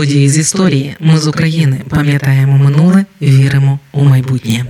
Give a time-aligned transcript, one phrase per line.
[0.00, 0.96] Події з історії.
[1.00, 4.64] Ми з України пам'ятаємо минуле, віримо у майбутнє.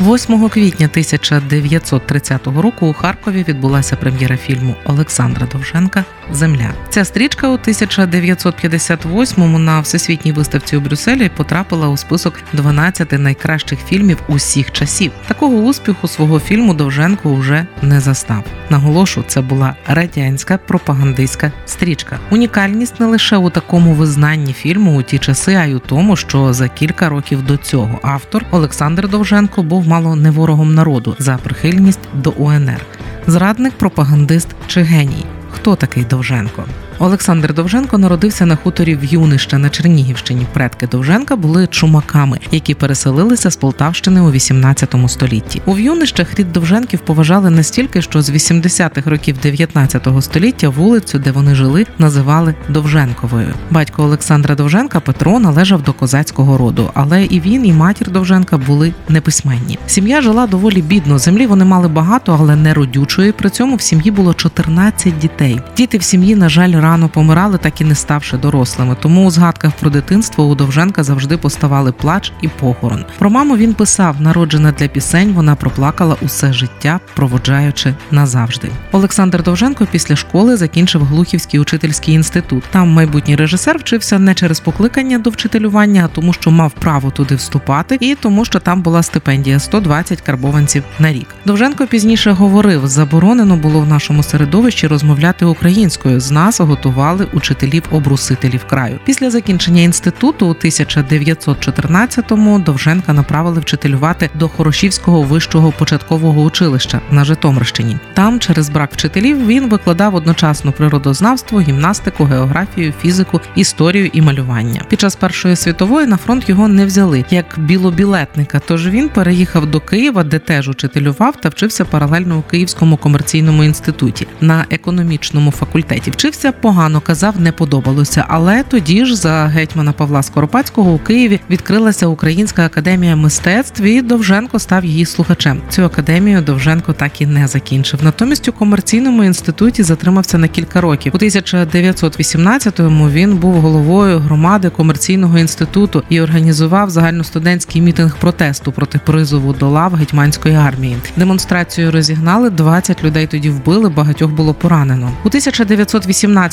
[0.00, 6.74] 8 квітня 1930 року у Харкові відбулася прем'єра фільму Олександра Довженка Земля.
[6.88, 14.18] Ця стрічка у 1958-му на всесвітній виставці у Брюсселі потрапила у список 12 найкращих фільмів
[14.28, 15.12] усіх часів.
[15.28, 18.44] Такого успіху свого фільму Довженко вже не застав.
[18.70, 22.18] Наголошу, це була радянська пропагандистська стрічка.
[22.30, 26.52] Унікальність не лише у такому визнанні фільму у ті часи, а й у тому, що
[26.52, 32.00] за кілька років до цього автор Олександр Довженко був мало не ворогом народу за прихильність
[32.14, 32.86] до УНР,
[33.26, 35.24] зрадник, пропагандист чи геній.
[35.66, 36.64] Хто такий Довженко?
[36.98, 40.46] Олександр Довженко народився на хуторі в Юнище на Чернігівщині.
[40.52, 45.62] Предки Довженка були чумаками, які переселилися з Полтавщини у 18 столітті.
[45.66, 51.54] У В'юнищах рід Довженків поважали настільки, що з 80-х років 19 століття вулицю, де вони
[51.54, 53.54] жили, називали Довженковою.
[53.70, 58.92] Батько Олександра Довженка Петро належав до козацького роду, але і він, і матір Довженка були
[59.08, 59.78] неписьменні.
[59.86, 61.18] Сім'я жила доволі бідно.
[61.18, 63.32] Землі вони мали багато, але не родючої.
[63.32, 65.60] При цьому в сім'ї було 14 дітей.
[65.76, 68.96] Діти в сім'ї, на жаль, рано помирали, так і не ставши дорослими.
[69.00, 73.04] Тому у згадках про дитинство у Довженка завжди поставали плач і похорон.
[73.18, 78.70] Про маму він писав: народжена для пісень, вона проплакала усе життя, проводжаючи назавжди.
[78.92, 82.64] Олександр Довженко після школи закінчив Глухівський учительський інститут.
[82.70, 87.34] Там майбутній режисер вчився не через покликання до вчителювання, а тому, що мав право туди
[87.34, 91.26] вступати, і тому, що там була стипендія 120 карбованців на рік.
[91.44, 96.20] Довженко пізніше говорив: заборонено було в нашому середовищі розмовляти українською.
[96.20, 98.98] З нас готували учителів-обрусителів краю.
[99.04, 107.98] Після закінчення інституту у 1914-му Довженка направили вчителювати до Хорошівського вищого початкового училища на Житомирщині.
[108.14, 114.82] Там, через брак вчителів, він викладав одночасно природознавство, гімнастику, географію, фізику, історію і малювання.
[114.88, 118.60] Під час першої світової на фронт його не взяли як білобілетника.
[118.66, 124.26] Тож він переїхав до Києва, де теж учителював та вчився паралельно у Київському комерційному інституті
[124.40, 126.10] на економічному факультеті.
[126.10, 128.24] Вчився погано, казав, не подобалося.
[128.28, 134.58] Але тоді ж за гетьмана Павла Скоропадського у Києві відкрилася Українська академія мистецтв, і Довженко
[134.58, 135.60] став її слухачем.
[135.68, 138.04] Цю академію Довженко так і не закінчив.
[138.04, 141.12] Натомість у комерційному інституті затримався на кілька років.
[141.14, 149.52] У 1918-му він був головою громади комерційного інституту і організував загальностудентський мітинг протесту проти призову
[149.52, 150.96] до лав гетьманської армії.
[151.16, 153.26] Демонстрацію розігнали 20 людей.
[153.26, 155.10] Тоді вбили, багатьох було поранено.
[155.24, 155.28] У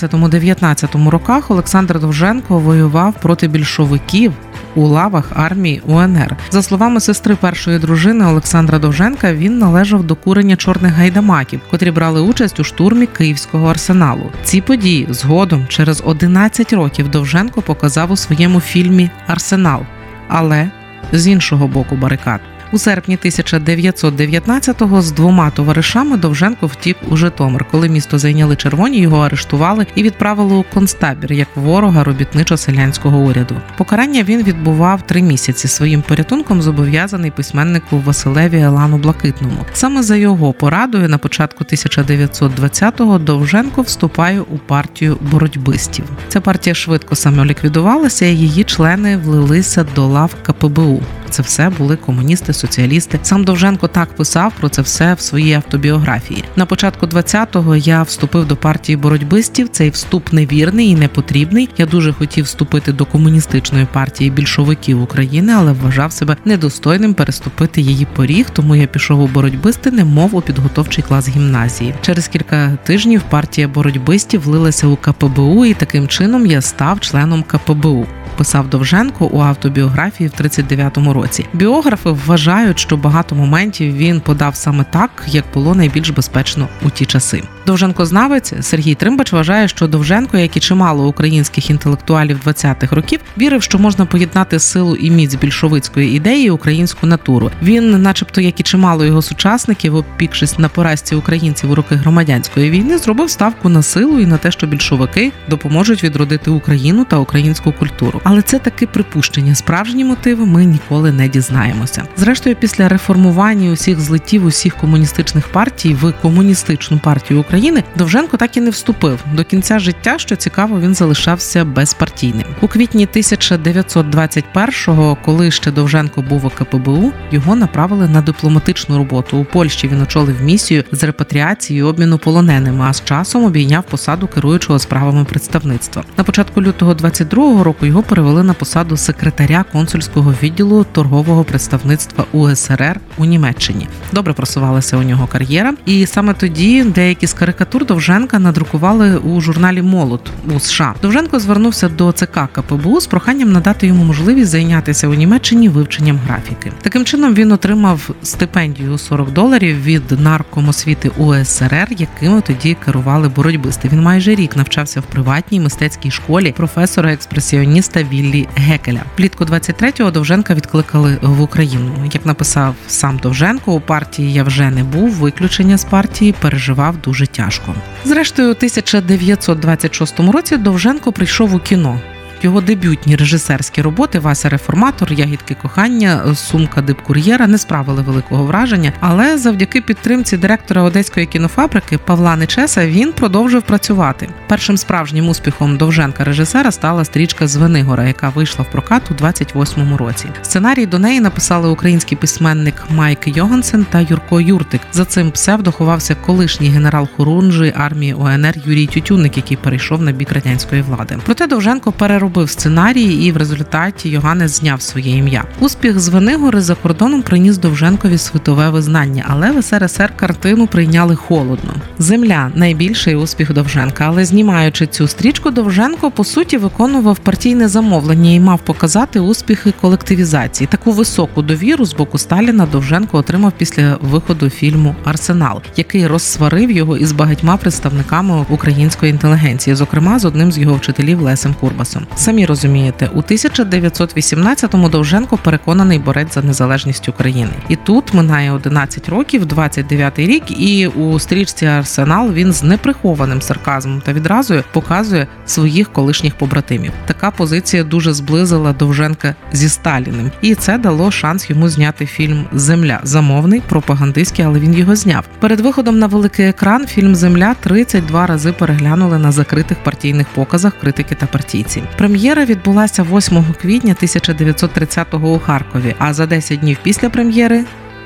[0.08, 4.34] 1918-19 роках Олександр Довженко воював проти більшовиків.
[4.76, 10.56] У лавах армії УНР за словами сестри першої дружини Олександра Довженка, він належав до курення
[10.56, 14.32] чорних гайдамаків, котрі брали участь у штурмі київського арсеналу.
[14.44, 19.82] Ці події згодом через 11 років Довженко показав у своєму фільмі Арсенал,
[20.28, 20.70] але
[21.12, 22.40] з іншого боку барикад.
[22.74, 27.66] У серпні 1919-го з двома товаришами Довженко втік у Житомир.
[27.72, 33.56] Коли місто зайняли червоні, його арештували і відправили у концтабір як ворога робітничо-селянського уряду.
[33.78, 35.68] Покарання він відбував три місяці.
[35.68, 39.66] Своїм порятунком зобов'язаний письменнику Василеві Елану Блакитному.
[39.74, 46.06] Саме за його порадою на початку 1920-го Довженко вступає у партію боротьбистів.
[46.28, 51.02] Ця партія швидко самоліквідувалася, і її члени влилися до лав КПБУ.
[51.34, 53.20] Це все були комуністи, соціалісти.
[53.24, 56.44] Сам Довженко так писав про це все в своїй автобіографії.
[56.56, 59.70] На початку 20-го я вступив до партії боротьбистів.
[59.70, 61.70] Цей вступ невірний і непотрібний.
[61.78, 68.08] Я дуже хотів вступити до комуністичної партії більшовиків України, але вважав себе недостойним переступити її
[68.16, 68.50] поріг.
[68.50, 71.96] Тому я пішов у боротьбисти, немов у підготовчий клас гімназії.
[72.02, 78.08] Через кілька тижнів партія боротьбистів влилася у КПБУ, і таким чином я став членом КПБУ
[78.34, 81.46] писав Довженко у автобіографії в 39-му році.
[81.54, 87.06] Біографи вважають, що багато моментів він подав саме так, як було найбільш безпечно у ті
[87.06, 87.44] часи.
[87.66, 93.64] Довженко знавець Сергій Тримбач вважає, що Довженко, як і чимало українських інтелектуалів 20-х років, вірив,
[93.64, 97.52] що можна поєднати силу і міць більшовицької ідеї українську натуру.
[97.62, 102.98] Він, начебто, як і чимало його сучасників, опікшись на поразці українців у роки громадянської війни,
[102.98, 108.22] зробив ставку на силу і на те, що більшовики допоможуть відродити Україну та українську культуру.
[108.24, 109.56] Але це таки припущення.
[109.56, 112.04] Справжні мотиви ми ніколи не дізнаємося.
[112.18, 118.62] Зрештою, після реформування усіх злетів усіх комуністичних партій в комуністичну партію України Довженко так і
[118.62, 120.18] не вступив до кінця життя.
[120.18, 127.56] Що цікаво, він залишався безпартійним у квітні 1921-го, коли ще Довженко був у КПБУ, його
[127.56, 129.88] направили на дипломатичну роботу у Польщі.
[129.88, 132.86] Він очолив місію з репатріації і обміну полоненими.
[132.90, 136.04] А з часом обійняв посаду керуючого справами представництва.
[136.18, 143.00] На початку лютого 22-го року його перевели на посаду секретаря консульського відділу торгового представництва УСРР
[143.18, 143.88] у Німеччині.
[144.12, 149.82] Добре просувалася у нього кар'єра, і саме тоді деякі з карикатур Довженка надрукували у журналі
[149.82, 150.96] Молот у США.
[151.02, 156.72] Довженко звернувся до ЦК КПБУ з проханням надати йому можливість зайнятися у Німеччині вивченням графіки.
[156.82, 163.90] Таким чином він отримав стипендію 40 доларів від наркомосвіти УСРР, якими тоді керували боротьбисти.
[163.92, 169.02] Він майже рік навчався в приватній мистецькій школі професора експресіоніста Віллі Гекеля.
[169.18, 172.10] Влітку 23-го Довженка відкликали в Україну.
[172.14, 175.12] Як написав сам Довженко, у партії я вже не був.
[175.12, 177.76] Виключення з партії переживав дуже тяжко.
[178.06, 182.00] Зрештою, у 1926 році Довженко прийшов у кіно.
[182.44, 189.38] Його дебютні режисерські роботи Вася Реформатор, Ягідки кохання, сумка дипкур'єра не справили великого враження, але
[189.38, 194.30] завдяки підтримці директора одеської кінофабрики Павла Нечеса він продовжив працювати.
[194.48, 200.26] Першим справжнім успіхом Довженка режисера стала стрічка Звенигора, яка вийшла в прокат у 28-му році.
[200.42, 204.82] Сценарій до неї написали український письменник Майк Йогансен та Юрко Юртик.
[204.92, 210.32] За цим псевдо ховався колишній генерал Хорунжий армії ОНР Юрій Тютюник, який перейшов на бік
[210.32, 211.18] радянської влади.
[211.26, 215.44] Проте Довженко переробив переробив сценарій, і в результаті Йоганнес зняв своє ім'я.
[215.60, 221.74] Успіх з Венигори за кордоном приніс Довженкові світове визнання, але в СРСР картину прийняли холодно.
[222.00, 228.40] Земля найбільший успіх Довженка, але знімаючи цю стрічку, Довженко по суті виконував партійне замовлення і
[228.40, 230.68] мав показати успіхи колективізації.
[230.68, 236.98] Таку високу довіру з боку Сталіна Довженко отримав після виходу фільму Арсенал, який розсварив його
[236.98, 242.06] із багатьма представниками української інтелігенції, зокрема з одним з його вчителів Лесем Курбасом.
[242.24, 247.52] Самі розумієте, у 1918-му Довженко переконаний борець за незалежність України.
[247.70, 254.02] І тут минає 11 років, 29-й рік, і у стрічці Арсенал він з неприхованим сарказмом
[254.02, 256.92] та відразу показує своїх колишніх побратимів.
[257.06, 263.00] Така позиція дуже зблизила Довженка зі Сталіним, і це дало шанс йому зняти фільм Земля
[263.04, 265.26] замовний, пропагандистський, але він його зняв.
[265.40, 271.16] Перед виходом на великий екран фільм Земля 32 рази переглянули на закритих партійних показах критики
[271.16, 271.84] та партійці.
[272.14, 275.96] Прем'єра відбулася 8 квітня 1930-го у Харкові.
[276.00, 277.64] А за 10 днів після прем'єри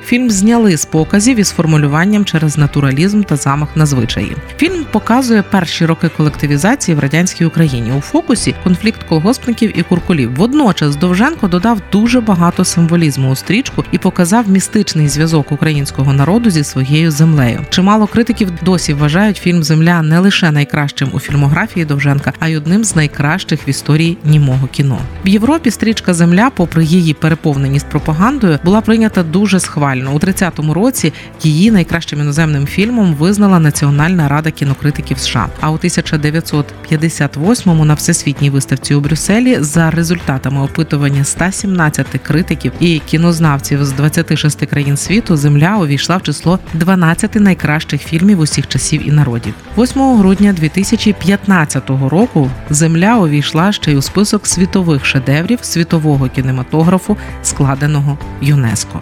[0.08, 4.36] Фільм зняли з показів із формулюванням через натуралізм та замах на звичаї.
[4.58, 7.92] Фільм показує перші роки колективізації в радянській Україні.
[7.92, 10.36] У фокусі конфлікт колгоспників і куркулів.
[10.36, 16.64] Водночас Довженко додав дуже багато символізму у стрічку і показав містичний зв'язок українського народу зі
[16.64, 17.66] своєю землею.
[17.70, 22.84] Чимало критиків досі вважають фільм Земля не лише найкращим у фільмографії Довженка, а й одним
[22.84, 25.00] з найкращих в історії німого кіно.
[25.26, 30.16] В Європі стрічка Земля, попри її переповненість пропагандою, була прийнята дуже схвально актуально.
[30.16, 31.14] У 30-му році
[31.44, 35.48] її найкращим іноземним фільмом визнала Національна рада кінокритиків США.
[35.62, 43.86] А у 1958-му на всесвітній виставці у Брюсселі за результатами опитування 117 критиків і кінознавців
[43.86, 49.54] з 26 країн світу земля увійшла в число 12 найкращих фільмів усіх часів і народів.
[49.78, 58.18] 8 грудня 2015 року земля увійшла ще й у список світових шедеврів світового кінематографу, складеного
[58.42, 59.02] ЮНЕСКО.